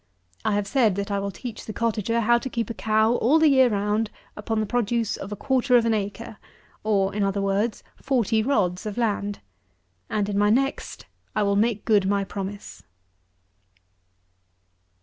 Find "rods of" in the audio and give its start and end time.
8.41-8.97